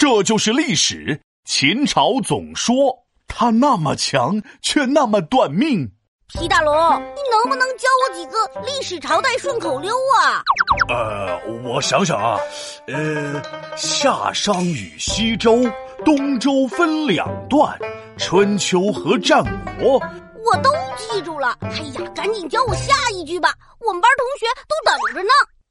[0.00, 1.20] 这就是历史。
[1.44, 2.74] 秦朝总说
[3.28, 5.86] 他那么强，却那么短命。
[6.26, 10.40] 皮大龙，你能不能教我几个历史朝代顺口溜啊？
[10.88, 12.40] 呃，我想想啊，
[12.86, 13.42] 呃，
[13.76, 15.60] 夏商与西周，
[16.02, 17.78] 东周分两段，
[18.16, 19.44] 春秋和战
[19.78, 20.00] 国，
[20.46, 21.58] 我都记住了。
[21.60, 21.68] 哎
[22.02, 23.52] 呀，赶紧教我下一句吧，
[23.86, 25.30] 我们班同学都等着呢。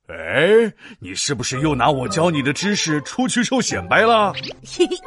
[0.10, 4.34] 哎，你是不是又拿我教你的知识出去受显摆了？
[4.66, 4.98] 嘿嘿。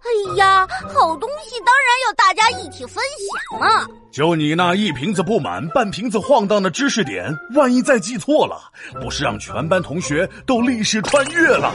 [0.00, 3.04] 哎呀，好东西当然要大家一起分
[3.50, 3.86] 享嘛！
[4.10, 8.58] 就你那一瓶子不满、半瓶子晃荡的知识点，万一再记错了，
[9.00, 11.72] 不是让全班同学都历史穿越了？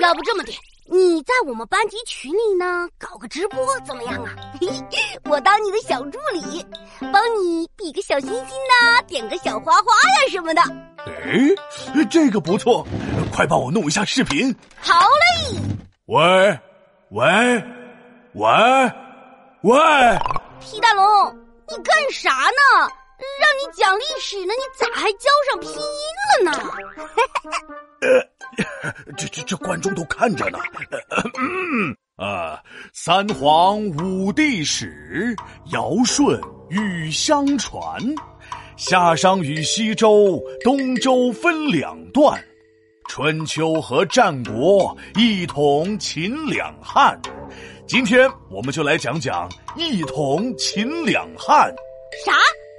[0.00, 0.52] 要不这么的，
[0.86, 4.34] 你在我们班级群里呢搞个直播怎么样啊？
[4.58, 4.66] 嘿
[5.30, 6.64] 我当你的小助理，
[7.12, 10.62] 帮你比个小心心呐，点个小花花呀什么的。
[11.06, 12.86] 哎，这个不错，
[13.32, 14.54] 快帮我弄一下视频。
[14.80, 15.60] 好嘞。
[16.06, 16.58] 喂。
[17.10, 17.24] 喂，
[18.34, 18.48] 喂，
[19.62, 19.76] 喂！
[20.60, 21.04] 皮大龙，
[21.68, 22.88] 你干啥呢？
[23.40, 25.76] 让你讲历史呢，你咋还教上拼音
[26.38, 26.52] 了呢？
[28.00, 30.58] 呃，这这这观众都看着呢。
[32.16, 32.56] 呃，
[32.92, 35.34] 三皇五帝史，
[35.72, 38.00] 尧舜禹相传，
[38.80, 42.42] 夏商与西周，东周分两段。
[43.10, 47.20] 春秋和战国一统秦两汉，
[47.86, 51.68] 今天我们就来讲讲一统秦两汉。
[52.24, 52.32] 啥？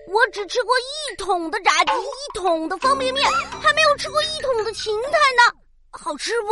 [0.07, 3.23] 我只吃过一桶的炸鸡，一桶的方便面，
[3.61, 5.55] 还没有吃过一桶的芹菜呢，
[5.91, 6.47] 好吃不？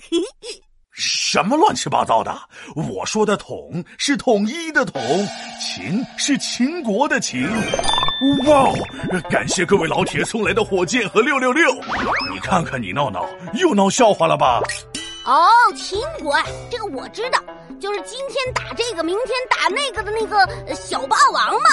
[0.00, 0.62] 嘿 嘿
[0.98, 2.34] 什么乱七八糟的！
[2.74, 5.02] 我说的“统”是统一的“统
[5.60, 7.46] ”，“秦”是秦国的“秦”。
[8.48, 8.72] 哇哦！
[9.28, 11.70] 感谢各位老铁送来的火箭和六六六。
[12.32, 14.62] 你看看你闹闹又闹笑话了吧？
[15.26, 16.34] 哦，秦国，
[16.70, 17.38] 这个我知道，
[17.78, 21.68] 就是今天打这个，明天打那个的那个小霸王嘛。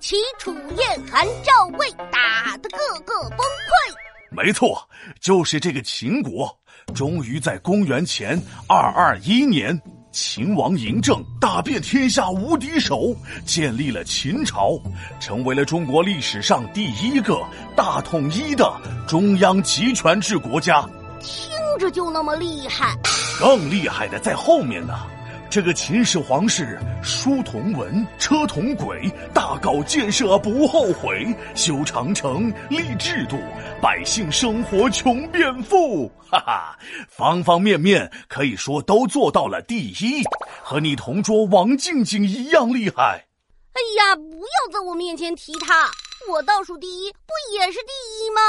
[0.00, 4.05] 齐楚燕韩赵魏打得个个崩溃。
[4.36, 4.86] 没错，
[5.18, 6.54] 就是这个秦国。
[6.94, 9.80] 终于在公元前二二一年，
[10.12, 13.16] 秦王嬴政打遍天下无敌手，
[13.46, 14.78] 建立了秦朝，
[15.18, 17.42] 成为了中国历史上第一个
[17.74, 18.70] 大统一的
[19.08, 20.86] 中央集权制国家。
[21.20, 22.94] 听着就那么厉害，
[23.40, 25.15] 更厉害的在后面呢。
[25.48, 33.38] 这个秦始皇是书同文，车同轨，大搞建设不后悔，修长城，立制度，
[33.80, 40.22] 百姓生活穷变富， 哈哈，方方面面可以说都做到了第一，
[40.62, 43.24] 和你同桌王静静一样厉害。
[43.72, 45.90] 哎呀，不要在我面前提他，
[46.30, 48.40] 我倒数第一不也是第一吗？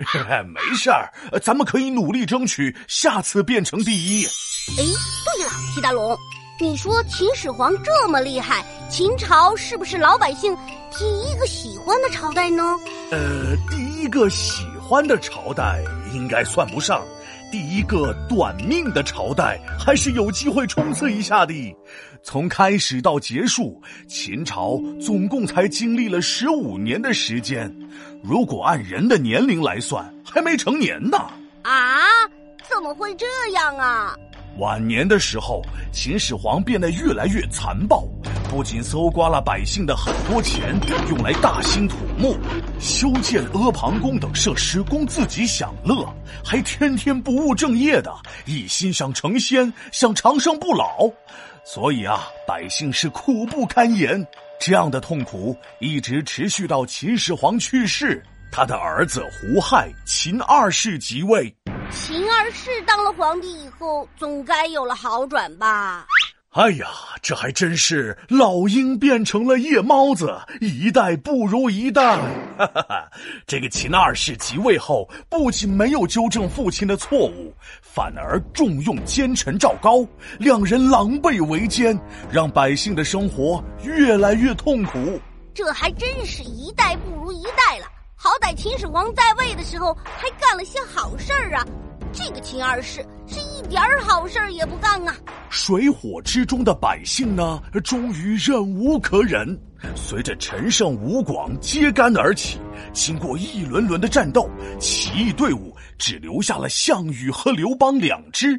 [0.44, 4.26] 没事儿，咱们可以努力争取下次变成第一。
[4.78, 6.16] 哎，对了，皮大龙，
[6.58, 10.56] 你说秦始皇这么厉害，秦朝是不是老百姓
[10.96, 12.78] 第一个喜欢的朝代呢？
[13.10, 15.82] 呃，第一个喜欢的朝代
[16.14, 17.04] 应该算不上，
[17.50, 21.54] 第一个短命的朝代还是有机会冲刺一下的。
[22.22, 27.74] 从开始到结束，秦朝总共才经历了十五年的时间，
[28.22, 31.18] 如果按人的年龄来算，还没成年呢。
[31.62, 32.00] 啊？
[32.68, 34.14] 怎么会这样啊？
[34.58, 38.06] 晚年的时候，秦始皇变得越来越残暴，
[38.50, 40.78] 不仅搜刮了百姓的很多钱，
[41.08, 42.36] 用来大兴土木、
[42.78, 46.06] 修建阿房宫等设施供自己享乐，
[46.44, 48.12] 还天天不务正业的，
[48.44, 51.10] 一心想成仙，想长生不老。
[51.64, 54.26] 所以啊，百姓是苦不堪言。
[54.58, 58.22] 这样的痛苦一直持续到秦始皇去世，
[58.52, 61.54] 他的儿子胡亥秦二世即位。
[61.92, 66.06] 秦二世当了皇帝以后，总该有了好转吧？
[66.50, 66.86] 哎呀，
[67.22, 72.16] 这还真是老鹰变成了夜猫子，一代不如一代。
[72.58, 73.08] 哈哈哈！
[73.46, 80.04] 这个秦二世即位后，不仅没有纠正父亲的错误，反而重用奸臣赵高，
[80.38, 81.98] 两人狼狈为奸，
[82.30, 85.20] 让百姓的生活越来越痛苦。
[85.54, 87.86] 这还真是一代不如一代了。
[88.22, 91.64] 好歹秦始皇在位的时候还干了些好事儿啊，
[92.12, 95.14] 这个秦二世是一点儿好事儿也不干啊！
[95.48, 99.58] 水火之中的百姓呢，终于忍无可忍，
[99.94, 102.58] 随着陈胜、吴广揭竿而起，
[102.92, 108.58] 经过一轮轮的战斗，起义队伍只留下了项羽和刘邦两支，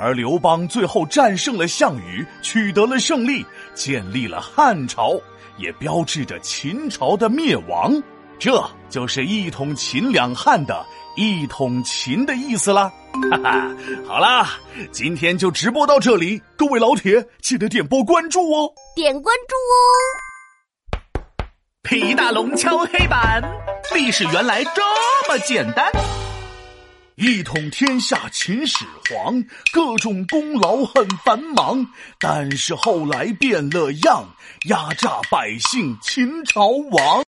[0.00, 3.44] 而刘邦最后战胜了项羽，取得了胜利，
[3.74, 5.20] 建立了汉朝，
[5.58, 8.00] 也标志着秦朝的灭亡。
[8.42, 10.84] 这就是一统秦两汉的
[11.14, 12.92] 一统秦的意思啦。
[13.30, 13.70] 哈哈，
[14.04, 14.58] 好啦，
[14.90, 19.78] 今天就直播到这里，各位老铁记得点播关注哦，点关注哦。
[21.84, 23.40] 皮大龙敲黑板，
[23.94, 24.82] 历史原来这
[25.28, 25.88] 么简单。
[27.14, 29.40] 一统天下秦始皇，
[29.72, 31.86] 各种功劳很繁忙，
[32.18, 34.24] 但是后来变了样，
[34.68, 37.22] 压榨百姓秦朝亡。